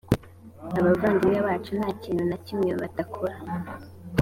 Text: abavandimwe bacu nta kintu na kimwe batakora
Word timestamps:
abavandimwe 0.79 1.39
bacu 1.47 1.71
nta 1.79 1.89
kintu 2.03 2.23
na 2.29 2.37
kimwe 2.45 2.71
batakora 2.81 3.35